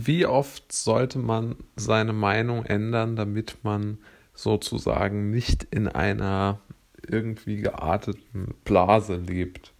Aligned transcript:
Wie 0.00 0.26
oft 0.26 0.70
sollte 0.70 1.18
man 1.18 1.56
seine 1.74 2.12
Meinung 2.12 2.64
ändern, 2.64 3.16
damit 3.16 3.56
man 3.64 3.98
sozusagen 4.32 5.30
nicht 5.30 5.64
in 5.72 5.88
einer 5.88 6.60
irgendwie 7.04 7.56
gearteten 7.56 8.54
Blase 8.62 9.16
lebt? 9.16 9.72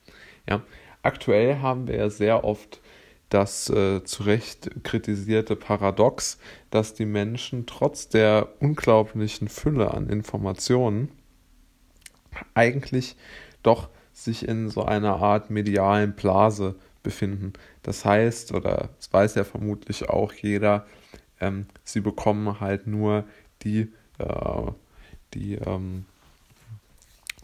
Ja, 0.48 0.62
aktuell 1.02 1.60
haben 1.60 1.86
wir 1.86 1.94
ja 1.94 2.10
sehr 2.10 2.42
oft 2.42 2.80
das 3.28 3.70
äh, 3.70 4.02
zu 4.02 4.24
Recht 4.24 4.82
kritisierte 4.82 5.54
Paradox, 5.54 6.40
dass 6.70 6.94
die 6.94 7.06
Menschen 7.06 7.66
trotz 7.66 8.08
der 8.08 8.48
unglaublichen 8.58 9.46
Fülle 9.46 9.94
an 9.94 10.08
Informationen 10.08 11.12
eigentlich 12.54 13.14
doch 13.62 13.88
sich 14.12 14.48
in 14.48 14.68
so 14.68 14.82
einer 14.82 15.22
Art 15.22 15.48
medialen 15.48 16.14
Blase 16.16 16.74
befinden. 17.08 17.54
Das 17.82 18.04
heißt, 18.04 18.52
oder 18.52 18.90
das 18.98 19.10
weiß 19.10 19.34
ja 19.36 19.44
vermutlich 19.44 20.10
auch 20.10 20.34
jeder, 20.34 20.86
ähm, 21.40 21.64
sie 21.82 22.00
bekommen 22.00 22.60
halt 22.60 22.86
nur 22.86 23.24
die, 23.62 23.90
äh, 24.18 24.70
die 25.32 25.54
ähm, 25.54 26.04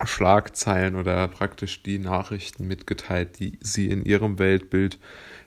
Schlagzeilen 0.05 0.97
oder 0.97 1.29
praktisch 1.29 1.83
die 1.83 1.99
Nachrichten 1.99 2.67
mitgeteilt, 2.67 3.39
die 3.39 3.59
sie 3.63 3.89
in 3.89 4.05
ihrem 4.05 4.39
Weltbild 4.39 4.99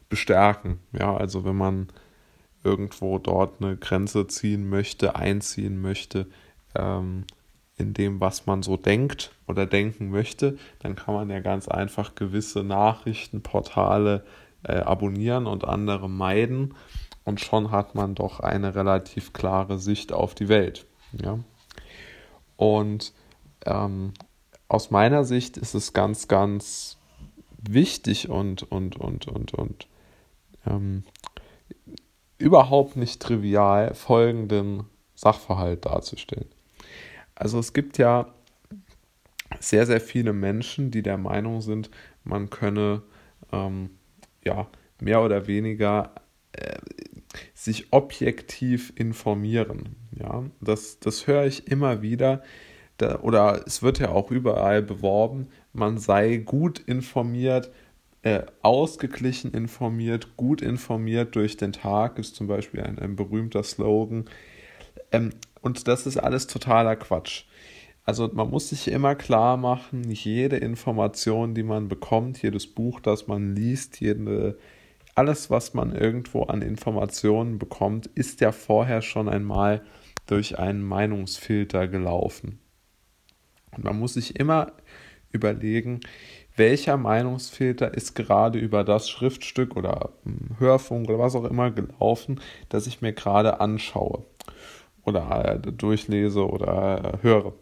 bestärken. 0.09 0.79
Ja, 0.93 1.15
also 1.15 1.45
wenn 1.45 1.57
man 1.57 1.87
irgendwo 2.63 3.19
dort 3.19 3.61
eine 3.61 3.77
Grenze 3.77 4.25
ziehen 4.25 4.67
möchte, 4.67 5.15
einziehen 5.15 5.79
möchte, 5.79 6.25
ähm, 6.73 7.25
in 7.77 7.93
dem, 7.93 8.19
was 8.19 8.45
man 8.45 8.63
so 8.63 8.75
denkt 8.75 9.31
oder 9.47 9.65
denken 9.65 10.09
möchte, 10.09 10.57
dann 10.79 10.95
kann 10.95 11.13
man 11.13 11.29
ja 11.29 11.39
ganz 11.39 11.67
einfach 11.67 12.15
gewisse 12.15 12.63
Nachrichtenportale 12.63 14.25
äh, 14.63 14.77
abonnieren 14.77 15.45
und 15.45 15.63
andere 15.63 16.09
meiden 16.09 16.73
und 17.23 17.39
schon 17.39 17.71
hat 17.71 17.93
man 17.93 18.15
doch 18.15 18.39
eine 18.39 18.73
relativ 18.73 19.33
klare 19.33 19.79
Sicht 19.79 20.11
auf 20.11 20.33
die 20.33 20.47
Welt. 20.47 20.85
Ja? 21.11 21.39
Und 22.55 23.13
ähm, 23.65 24.13
aus 24.67 24.91
meiner 24.91 25.23
Sicht 25.23 25.57
ist 25.57 25.75
es 25.75 25.93
ganz, 25.93 26.27
ganz 26.27 26.97
wichtig 27.57 28.29
und, 28.29 28.63
und, 28.71 28.95
und, 28.95 29.27
und, 29.27 29.53
und 29.53 29.87
ähm, 30.65 31.03
überhaupt 32.37 32.95
nicht 32.95 33.21
trivial, 33.21 33.93
folgenden 33.93 34.85
Sachverhalt 35.15 35.85
darzustellen. 35.85 36.49
Also 37.37 37.59
es 37.59 37.73
gibt 37.73 37.97
ja 37.97 38.33
sehr, 39.59 39.85
sehr 39.85 40.01
viele 40.01 40.33
Menschen, 40.33 40.91
die 40.91 41.03
der 41.03 41.17
Meinung 41.17 41.61
sind, 41.61 41.89
man 42.23 42.49
könne 42.49 43.03
ähm, 43.51 43.91
ja, 44.43 44.67
mehr 44.99 45.21
oder 45.21 45.47
weniger 45.47 46.11
äh, 46.51 46.77
sich 47.53 47.91
objektiv 47.91 48.91
informieren. 48.95 49.95
Ja, 50.19 50.43
das, 50.61 50.99
das 50.99 51.27
höre 51.27 51.45
ich 51.45 51.67
immer 51.67 52.01
wieder. 52.01 52.43
Da, 52.97 53.19
oder 53.19 53.63
es 53.67 53.83
wird 53.83 53.99
ja 53.99 54.09
auch 54.09 54.31
überall 54.31 54.81
beworben, 54.81 55.47
man 55.71 55.99
sei 55.99 56.37
gut 56.37 56.79
informiert, 56.79 57.71
äh, 58.23 58.41
ausgeglichen 58.63 59.51
informiert, 59.51 60.35
gut 60.35 60.63
informiert 60.63 61.35
durch 61.35 61.57
den 61.57 61.73
Tag, 61.73 62.17
ist 62.17 62.35
zum 62.35 62.47
Beispiel 62.47 62.81
ein, 62.81 62.97
ein 62.97 63.15
berühmter 63.15 63.61
Slogan. 63.61 64.25
Ähm, 65.11 65.29
und 65.67 65.85
das 65.89 66.07
ist 66.07 66.15
alles 66.15 66.47
totaler 66.47 66.95
Quatsch. 66.95 67.43
Also 68.05 68.29
man 68.31 68.49
muss 68.49 68.69
sich 68.69 68.87
immer 68.87 69.15
klar 69.15 69.57
machen, 69.57 70.09
jede 70.09 70.55
Information, 70.55 71.55
die 71.55 71.63
man 71.63 71.89
bekommt, 71.89 72.41
jedes 72.41 72.67
Buch, 72.67 73.01
das 73.01 73.27
man 73.27 73.53
liest, 73.53 73.99
jede, 73.99 74.57
alles, 75.13 75.49
was 75.49 75.73
man 75.73 75.93
irgendwo 75.93 76.43
an 76.43 76.61
Informationen 76.61 77.59
bekommt, 77.59 78.07
ist 78.07 78.39
ja 78.39 78.53
vorher 78.53 79.01
schon 79.01 79.27
einmal 79.27 79.81
durch 80.25 80.57
einen 80.57 80.81
Meinungsfilter 80.83 81.89
gelaufen. 81.89 82.59
Und 83.75 83.83
man 83.83 83.99
muss 83.99 84.13
sich 84.13 84.39
immer 84.39 84.71
überlegen, 85.33 85.99
welcher 86.55 86.95
Meinungsfilter 86.95 87.93
ist 87.93 88.15
gerade 88.15 88.57
über 88.57 88.85
das 88.85 89.09
Schriftstück 89.09 89.75
oder 89.75 90.13
hm, 90.23 90.55
Hörfunk 90.59 91.09
oder 91.09 91.19
was 91.19 91.35
auch 91.35 91.43
immer 91.43 91.71
gelaufen, 91.71 92.39
das 92.69 92.87
ich 92.87 93.01
mir 93.01 93.11
gerade 93.11 93.59
anschaue 93.59 94.23
oder 95.07 95.61
äh, 95.63 95.71
durchlese 95.71 96.47
oder 96.47 97.19
äh, 97.21 97.23
höre. 97.23 97.53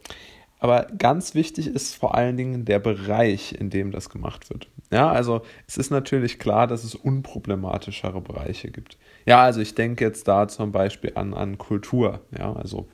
Aber 0.59 0.87
ganz 0.97 1.35
wichtig 1.35 1.67
ist 1.67 1.95
vor 1.95 2.15
allen 2.15 2.37
Dingen 2.37 2.65
der 2.65 2.79
Bereich, 2.79 3.53
in 3.53 3.69
dem 3.69 3.91
das 3.91 4.09
gemacht 4.09 4.49
wird. 4.49 4.67
Ja, 4.91 5.11
also 5.11 5.41
es 5.67 5.77
ist 5.77 5.91
natürlich 5.91 6.39
klar, 6.39 6.65
dass 6.65 6.83
es 6.83 6.95
unproblematischere 6.95 8.21
Bereiche 8.21 8.71
gibt. 8.71 8.97
Ja, 9.25 9.43
also 9.43 9.59
ich 9.59 9.75
denke 9.75 10.03
jetzt 10.03 10.27
da 10.27 10.47
zum 10.47 10.71
Beispiel 10.71 11.11
an, 11.15 11.33
an 11.33 11.57
Kultur. 11.57 12.21
Ja, 12.37 12.53
also 12.53 12.87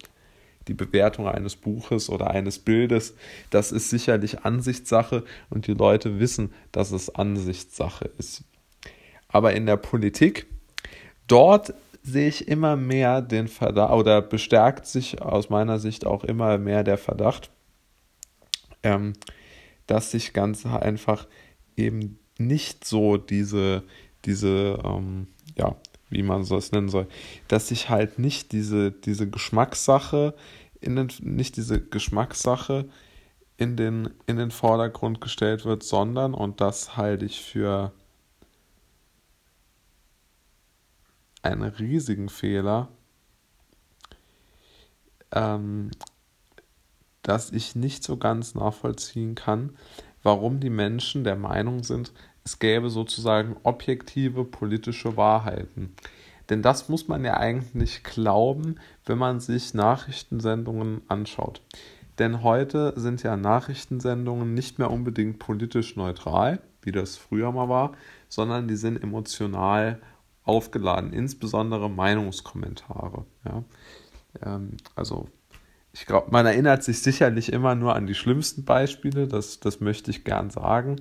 die 0.67 0.73
Bewertung 0.73 1.27
eines 1.27 1.55
Buches 1.55 2.09
oder 2.09 2.29
eines 2.31 2.59
Bildes, 2.59 3.15
das 3.49 3.71
ist 3.71 3.89
sicherlich 3.89 4.43
Ansichtssache 4.43 5.23
und 5.49 5.67
die 5.67 5.73
Leute 5.73 6.19
wissen, 6.19 6.53
dass 6.71 6.91
es 6.91 7.13
Ansichtssache 7.13 8.09
ist. 8.17 8.43
Aber 9.27 9.53
in 9.53 9.65
der 9.65 9.77
Politik, 9.77 10.47
dort 11.27 11.73
sehe 12.03 12.27
ich 12.27 12.47
immer 12.47 12.75
mehr 12.75 13.21
den 13.21 13.47
Verdacht 13.47 13.93
oder 13.93 14.21
bestärkt 14.21 14.85
sich 14.85 15.21
aus 15.21 15.49
meiner 15.49 15.79
Sicht 15.79 16.05
auch 16.05 16.23
immer 16.23 16.57
mehr 16.57 16.83
der 16.83 16.97
Verdacht, 16.97 17.51
ähm, 18.83 19.13
dass 19.87 20.11
sich 20.11 20.33
ganz 20.33 20.65
einfach 20.65 21.27
eben 21.75 22.19
nicht 22.37 22.85
so 22.85 23.17
diese, 23.17 23.83
diese, 24.25 24.79
ähm, 24.83 25.27
ja, 25.55 25.75
wie 26.09 26.23
man 26.23 26.43
so 26.43 26.57
es 26.57 26.71
nennen 26.71 26.89
soll, 26.89 27.07
dass 27.47 27.67
sich 27.67 27.89
halt 27.89 28.19
nicht 28.19 28.51
diese, 28.51 28.91
diese 28.91 29.29
Geschmackssache 29.29 30.33
in 30.79 30.95
den, 30.95 31.09
nicht 31.21 31.57
diese 31.57 31.79
Geschmackssache 31.79 32.89
in 33.57 33.77
den, 33.77 34.09
in 34.25 34.37
den 34.37 34.49
Vordergrund 34.49 35.21
gestellt 35.21 35.65
wird, 35.65 35.83
sondern, 35.83 36.33
und 36.33 36.61
das 36.61 36.97
halte 36.97 37.25
ich 37.25 37.41
für 37.41 37.93
einen 41.41 41.63
riesigen 41.63 42.29
Fehler, 42.29 42.89
ähm, 45.31 45.91
dass 47.23 47.51
ich 47.51 47.75
nicht 47.75 48.03
so 48.03 48.17
ganz 48.17 48.55
nachvollziehen 48.55 49.35
kann, 49.35 49.75
warum 50.23 50.59
die 50.59 50.69
Menschen 50.69 51.23
der 51.23 51.35
Meinung 51.35 51.83
sind, 51.83 52.11
es 52.43 52.59
gäbe 52.59 52.89
sozusagen 52.89 53.55
objektive 53.63 54.43
politische 54.43 55.15
Wahrheiten. 55.17 55.95
Denn 56.49 56.61
das 56.61 56.89
muss 56.89 57.07
man 57.07 57.23
ja 57.23 57.37
eigentlich 57.37 58.03
glauben, 58.03 58.75
wenn 59.05 59.17
man 59.17 59.39
sich 59.39 59.73
Nachrichtensendungen 59.73 61.01
anschaut. 61.07 61.61
Denn 62.19 62.43
heute 62.43 62.93
sind 62.97 63.23
ja 63.23 63.37
Nachrichtensendungen 63.37 64.53
nicht 64.53 64.77
mehr 64.77 64.91
unbedingt 64.91 65.39
politisch 65.39 65.95
neutral, 65.95 66.61
wie 66.81 66.91
das 66.91 67.15
früher 67.15 67.51
mal 67.51 67.69
war, 67.69 67.93
sondern 68.27 68.67
die 68.67 68.75
sind 68.75 69.01
emotional 69.01 70.01
aufgeladen, 70.51 71.13
insbesondere 71.13 71.89
Meinungskommentare. 71.89 73.25
Ja. 73.45 73.63
Ähm, 74.43 74.77
also 74.95 75.29
ich 75.93 76.05
glaube, 76.05 76.31
man 76.31 76.45
erinnert 76.45 76.83
sich 76.83 77.01
sicherlich 77.01 77.51
immer 77.51 77.75
nur 77.75 77.95
an 77.95 78.07
die 78.07 78.15
schlimmsten 78.15 78.65
Beispiele, 78.65 79.27
das, 79.27 79.59
das 79.59 79.79
möchte 79.79 80.11
ich 80.11 80.23
gern 80.23 80.49
sagen. 80.49 80.97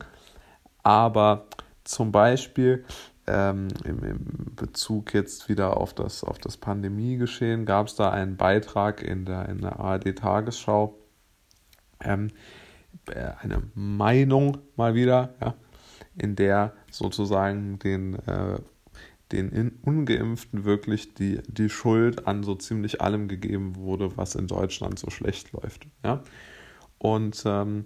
Aber 0.82 1.46
zum 1.84 2.12
Beispiel 2.12 2.84
ähm, 3.26 3.68
im, 3.84 4.04
im, 4.04 4.54
Bezug 4.56 5.14
jetzt 5.14 5.48
wieder 5.48 5.76
auf 5.76 5.94
das, 5.94 6.24
auf 6.24 6.38
das 6.38 6.56
Pandemiegeschehen 6.56 7.64
gab 7.64 7.86
es 7.86 7.94
da 7.94 8.10
einen 8.10 8.36
Beitrag 8.36 9.02
in 9.02 9.24
der, 9.24 9.48
in 9.48 9.58
der 9.58 9.78
ARD-Tagesschau, 9.78 10.98
ähm, 12.02 12.28
äh, 13.08 13.32
eine 13.40 13.62
Meinung 13.74 14.58
mal 14.76 14.94
wieder, 14.94 15.34
ja, 15.40 15.54
in 16.16 16.36
der 16.36 16.72
sozusagen 16.90 17.78
den 17.78 18.14
äh, 18.26 18.58
den 19.32 19.78
Ungeimpften 19.82 20.64
wirklich 20.64 21.14
die, 21.14 21.40
die 21.46 21.68
Schuld 21.68 22.26
an 22.26 22.42
so 22.42 22.54
ziemlich 22.54 23.00
allem 23.00 23.28
gegeben 23.28 23.76
wurde, 23.76 24.16
was 24.16 24.34
in 24.34 24.46
Deutschland 24.46 24.98
so 24.98 25.10
schlecht 25.10 25.52
läuft. 25.52 25.86
Ja? 26.04 26.22
Und, 26.98 27.42
ähm, 27.46 27.84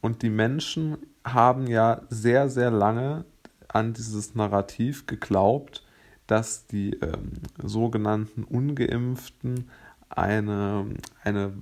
und 0.00 0.22
die 0.22 0.30
Menschen 0.30 0.98
haben 1.24 1.66
ja 1.66 2.02
sehr, 2.10 2.48
sehr 2.48 2.70
lange 2.70 3.24
an 3.68 3.92
dieses 3.92 4.34
Narrativ 4.34 5.06
geglaubt, 5.06 5.84
dass 6.26 6.66
die 6.66 6.94
ähm, 7.00 7.32
sogenannten 7.62 8.44
Ungeimpften 8.44 9.70
eine, 10.08 10.86
eine 11.22 11.52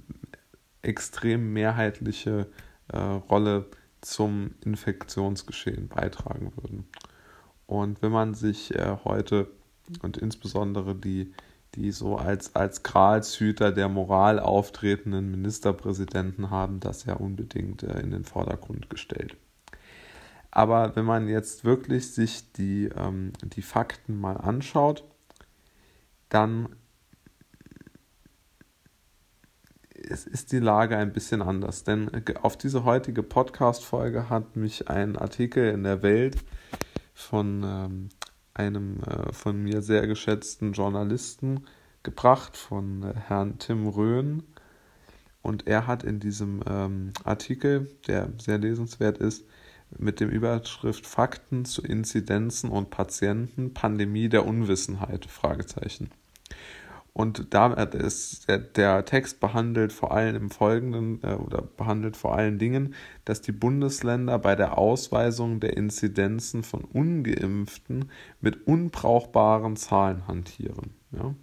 extrem 0.82 1.52
mehrheitliche 1.52 2.48
äh, 2.88 2.98
Rolle 2.98 3.66
zum 4.00 4.50
Infektionsgeschehen 4.64 5.88
beitragen 5.88 6.52
würden. 6.56 6.88
Und 7.72 8.02
wenn 8.02 8.12
man 8.12 8.34
sich 8.34 8.74
äh, 8.74 8.98
heute 9.02 9.48
und 10.02 10.18
insbesondere 10.18 10.94
die, 10.94 11.32
die 11.74 11.90
so 11.90 12.16
als, 12.16 12.54
als 12.54 12.82
Gralshüter 12.82 13.72
der 13.72 13.88
Moral 13.88 14.38
auftretenden 14.38 15.30
Ministerpräsidenten 15.30 16.50
haben 16.50 16.80
das 16.80 17.06
ja 17.06 17.14
unbedingt 17.14 17.82
äh, 17.82 17.98
in 18.00 18.10
den 18.10 18.26
Vordergrund 18.26 18.90
gestellt. 18.90 19.38
Aber 20.50 20.94
wenn 20.96 21.06
man 21.06 21.28
jetzt 21.28 21.64
wirklich 21.64 22.12
sich 22.12 22.52
die, 22.52 22.90
ähm, 22.94 23.32
die 23.42 23.62
Fakten 23.62 24.20
mal 24.20 24.36
anschaut, 24.36 25.02
dann 26.28 26.68
ist 29.94 30.52
die 30.52 30.58
Lage 30.58 30.98
ein 30.98 31.14
bisschen 31.14 31.40
anders. 31.40 31.84
Denn 31.84 32.10
auf 32.42 32.58
diese 32.58 32.84
heutige 32.84 33.22
Podcast-Folge 33.22 34.28
hat 34.28 34.56
mich 34.56 34.90
ein 34.90 35.16
Artikel 35.16 35.70
in 35.70 35.84
der 35.84 36.02
Welt 36.02 36.36
von 37.14 37.62
ähm, 37.64 38.08
einem 38.54 39.00
äh, 39.02 39.32
von 39.32 39.62
mir 39.62 39.82
sehr 39.82 40.06
geschätzten 40.06 40.72
Journalisten 40.72 41.66
gebracht, 42.02 42.56
von 42.56 43.02
äh, 43.02 43.14
Herrn 43.28 43.58
Tim 43.58 43.86
Röhn. 43.88 44.42
Und 45.42 45.66
er 45.66 45.86
hat 45.86 46.04
in 46.04 46.20
diesem 46.20 46.62
ähm, 46.68 47.12
Artikel, 47.24 47.90
der 48.06 48.32
sehr 48.38 48.58
lesenswert 48.58 49.18
ist, 49.18 49.44
mit 49.98 50.20
dem 50.20 50.30
Überschrift 50.30 51.06
Fakten 51.06 51.64
zu 51.64 51.82
Inzidenzen 51.82 52.70
und 52.70 52.90
Patienten, 52.90 53.74
Pandemie 53.74 54.28
der 54.28 54.46
Unwissenheit, 54.46 55.26
Fragezeichen. 55.26 56.10
Und 57.14 57.52
da 57.52 57.74
ist 57.74 58.48
der, 58.48 58.58
der 58.58 59.04
Text 59.04 59.38
behandelt 59.38 59.92
vor 59.92 60.12
allem 60.12 60.34
im 60.34 60.50
Folgenden 60.50 61.22
äh, 61.22 61.34
oder 61.34 61.60
behandelt 61.60 62.16
vor 62.16 62.34
allen 62.34 62.58
Dingen, 62.58 62.94
dass 63.26 63.42
die 63.42 63.52
Bundesländer 63.52 64.38
bei 64.38 64.56
der 64.56 64.78
Ausweisung 64.78 65.60
der 65.60 65.76
Inzidenzen 65.76 66.62
von 66.62 66.84
Ungeimpften 66.84 68.10
mit 68.40 68.66
unbrauchbaren 68.66 69.76
Zahlen 69.76 70.26
hantieren. 70.26 70.94
Ja? 71.10 71.34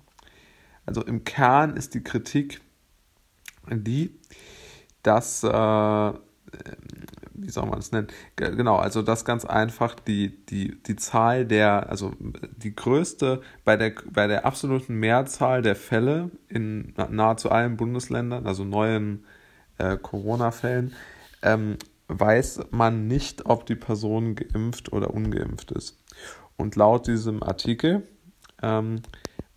Also 0.88 1.04
im 1.04 1.24
Kern 1.24 1.78
ist 1.78 1.94
die 1.94 2.04
Kritik 2.04 2.62
die, 3.70 4.18
dass 5.04 5.44
äh, 5.44 6.14
wie 7.42 7.50
soll 7.50 7.66
man 7.66 7.80
es 7.80 7.92
nennen? 7.92 8.08
Genau, 8.36 8.78
also 8.78 9.02
das 9.02 9.26
ganz 9.26 9.46
einfach 9.46 9.96
die, 9.96 10.46
die, 10.46 10.82
die 10.84 10.96
Zahl 10.96 11.46
der, 11.46 11.90
also 11.90 12.14
die 12.58 12.76
größte, 12.76 13.42
bei 13.64 13.78
der, 13.78 13.94
bei 14.12 14.28
der 14.28 14.46
absoluten 14.46 14.96
Mehrzahl 14.96 15.62
der 15.62 15.76
Fälle 15.76 16.32
in 16.48 16.94
nahezu 17.10 17.50
allen 17.50 17.78
Bundesländern, 17.78 18.46
also 18.46 18.64
neuen 18.64 19.26
äh, 19.78 19.98
Corona-Fällen, 19.98 20.94
ähm, 21.42 21.78
weiß 22.08 22.62
man 22.72 23.08
nicht, 23.08 23.46
ob 23.46 23.66
die 23.66 23.76
Person 23.76 24.36
geimpft 24.36 24.92
oder 24.92 25.14
ungeimpft 25.14 25.72
ist. 25.72 25.98
Und 26.58 26.76
laut 26.76 27.08
diesem 27.08 27.42
Artikel 27.44 28.04
ähm, 28.62 29.02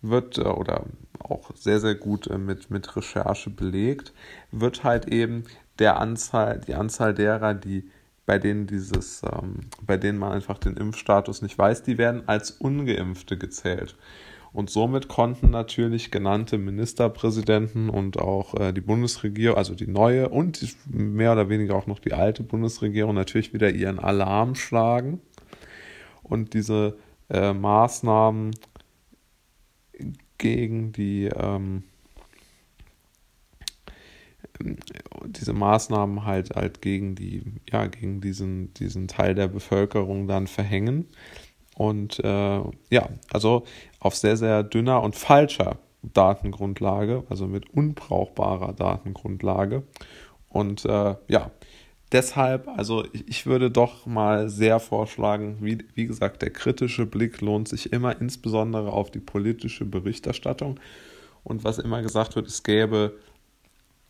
wird, 0.01 0.37
äh, 0.37 0.43
oder 0.43 0.85
auch 1.19 1.51
sehr, 1.55 1.79
sehr 1.79 1.95
gut 1.95 2.27
äh, 2.27 2.37
mit, 2.37 2.69
mit 2.69 2.95
Recherche 2.95 3.49
belegt, 3.49 4.13
wird 4.51 4.83
halt 4.83 5.07
eben 5.07 5.43
der 5.79 5.99
Anzahl, 5.99 6.61
die 6.67 6.75
Anzahl 6.75 7.13
derer, 7.13 7.53
die 7.53 7.89
bei 8.25 8.39
denen 8.39 8.67
dieses, 8.67 9.21
ähm, 9.23 9.61
bei 9.81 9.97
denen 9.97 10.17
man 10.17 10.31
einfach 10.31 10.57
den 10.57 10.77
Impfstatus 10.77 11.41
nicht 11.41 11.57
weiß, 11.57 11.83
die 11.83 11.97
werden 11.97 12.23
als 12.27 12.51
Ungeimpfte 12.51 13.37
gezählt. 13.37 13.97
Und 14.53 14.69
somit 14.69 15.07
konnten 15.07 15.49
natürlich 15.49 16.11
genannte 16.11 16.59
Ministerpräsidenten 16.59 17.89
und 17.89 18.19
auch 18.19 18.53
äh, 18.53 18.71
die 18.71 18.81
Bundesregierung, 18.81 19.57
also 19.57 19.73
die 19.73 19.87
neue 19.87 20.29
und 20.29 20.61
die, 20.61 20.71
mehr 20.85 21.33
oder 21.33 21.49
weniger 21.49 21.75
auch 21.75 21.87
noch 21.87 21.99
die 21.99 22.13
alte 22.13 22.43
Bundesregierung 22.43 23.15
natürlich 23.15 23.51
wieder 23.53 23.71
ihren 23.71 23.97
Alarm 23.97 24.53
schlagen 24.53 25.21
und 26.21 26.53
diese 26.53 26.97
äh, 27.29 27.51
Maßnahmen 27.51 28.51
gegen 30.37 30.91
die 30.91 31.25
ähm, 31.25 31.83
diese 35.33 35.53
Maßnahmen 35.53 36.25
halt 36.25 36.55
halt 36.55 36.81
gegen 36.81 37.15
die 37.15 37.43
ja 37.71 37.87
gegen 37.87 38.21
diesen 38.21 38.73
diesen 38.75 39.07
Teil 39.07 39.35
der 39.35 39.47
Bevölkerung 39.47 40.27
dann 40.27 40.47
verhängen. 40.47 41.07
Und 41.75 42.19
äh, 42.19 42.61
ja 42.89 43.09
also 43.31 43.63
auf 43.99 44.15
sehr 44.15 44.37
sehr 44.37 44.63
dünner 44.63 45.01
und 45.03 45.15
falscher 45.15 45.77
Datengrundlage 46.03 47.23
also 47.29 47.47
mit 47.47 47.69
unbrauchbarer 47.71 48.73
Datengrundlage. 48.73 49.83
Und 50.49 50.85
äh, 50.85 51.15
ja 51.27 51.51
deshalb 52.11 52.67
also 52.67 53.05
ich, 53.11 53.27
ich 53.27 53.45
würde 53.45 53.71
doch 53.71 54.05
mal 54.05 54.49
sehr 54.49 54.79
vorschlagen 54.79 55.57
wie 55.61 55.79
wie 55.95 56.05
gesagt 56.05 56.41
der 56.41 56.51
kritische 56.51 57.05
Blick 57.05 57.41
lohnt 57.41 57.67
sich 57.67 57.91
immer 57.91 58.19
insbesondere 58.21 58.91
auf 58.91 59.11
die 59.11 59.19
politische 59.19 59.85
Berichterstattung. 59.85 60.79
Und 61.43 61.65
was 61.65 61.77
immer 61.77 62.01
gesagt 62.01 62.35
wird 62.35 62.47
es 62.47 62.63
gäbe 62.63 63.13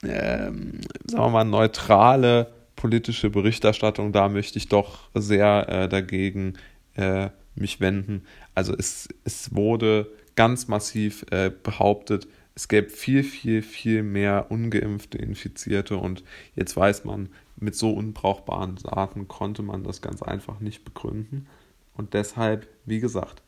ähm, 0.03 0.81
sagen 1.13 1.25
wir 1.25 1.29
mal, 1.29 1.43
neutrale 1.45 2.51
politische 2.75 3.29
Berichterstattung, 3.29 4.11
da 4.11 4.29
möchte 4.29 4.57
ich 4.57 4.67
doch 4.67 5.09
sehr 5.13 5.69
äh, 5.69 5.89
dagegen 5.89 6.55
äh, 6.95 7.29
mich 7.55 7.79
wenden. 7.79 8.25
Also 8.55 8.75
es, 8.75 9.07
es 9.23 9.55
wurde 9.55 10.11
ganz 10.35 10.67
massiv 10.67 11.25
äh, 11.31 11.51
behauptet, 11.51 12.27
es 12.55 12.67
gäbe 12.67 12.89
viel, 12.89 13.23
viel, 13.23 13.61
viel 13.61 14.03
mehr 14.03 14.47
ungeimpfte 14.49 15.17
Infizierte 15.17 15.97
und 15.97 16.23
jetzt 16.55 16.75
weiß 16.75 17.05
man, 17.05 17.29
mit 17.55 17.75
so 17.75 17.91
unbrauchbaren 17.91 18.75
Daten 18.75 19.27
konnte 19.27 19.61
man 19.61 19.83
das 19.83 20.01
ganz 20.01 20.21
einfach 20.21 20.59
nicht 20.59 20.83
begründen. 20.83 21.47
Und 21.95 22.13
deshalb, 22.13 22.67
wie 22.85 22.99
gesagt, 22.99 23.43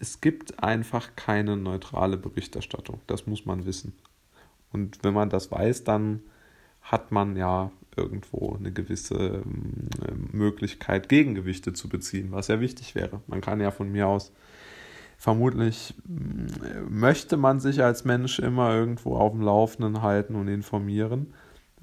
es 0.00 0.20
gibt 0.20 0.62
einfach 0.62 1.16
keine 1.16 1.56
neutrale 1.56 2.16
Berichterstattung. 2.16 3.00
Das 3.06 3.26
muss 3.26 3.46
man 3.46 3.64
wissen. 3.64 3.94
Und 4.72 4.98
wenn 5.02 5.14
man 5.14 5.30
das 5.30 5.50
weiß, 5.50 5.84
dann 5.84 6.20
hat 6.90 7.12
man 7.12 7.36
ja 7.36 7.70
irgendwo 7.96 8.56
eine 8.56 8.72
gewisse 8.72 9.42
ähm, 9.44 9.88
Möglichkeit, 10.32 11.08
Gegengewichte 11.08 11.72
zu 11.72 11.88
beziehen, 11.88 12.28
was 12.30 12.48
ja 12.48 12.60
wichtig 12.60 12.94
wäre. 12.94 13.20
Man 13.26 13.40
kann 13.40 13.60
ja 13.60 13.70
von 13.70 13.90
mir 13.90 14.06
aus 14.08 14.32
vermutlich 15.18 15.94
mm, 16.06 16.46
möchte 16.88 17.36
man 17.36 17.60
sich 17.60 17.82
als 17.82 18.04
Mensch 18.04 18.38
immer 18.38 18.74
irgendwo 18.74 19.16
auf 19.16 19.32
dem 19.32 19.42
Laufenden 19.42 20.02
halten 20.02 20.34
und 20.34 20.48
informieren. 20.48 21.34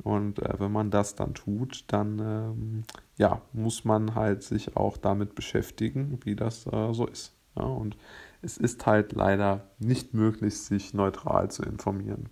Und 0.03 0.39
äh, 0.39 0.59
wenn 0.59 0.71
man 0.71 0.89
das 0.89 1.15
dann 1.15 1.33
tut, 1.33 1.85
dann 1.87 2.19
ähm, 2.19 2.83
ja, 3.17 3.41
muss 3.53 3.85
man 3.85 4.15
halt 4.15 4.43
sich 4.43 4.75
auch 4.75 4.97
damit 4.97 5.35
beschäftigen, 5.35 6.19
wie 6.23 6.35
das 6.35 6.65
äh, 6.67 6.93
so 6.93 7.05
ist. 7.07 7.33
Ja, 7.57 7.63
und 7.63 7.95
es 8.41 8.57
ist 8.57 8.85
halt 8.85 9.13
leider 9.13 9.67
nicht 9.79 10.13
möglich, 10.13 10.57
sich 10.57 10.93
neutral 10.93 11.49
zu 11.51 11.63
informieren. 11.63 12.29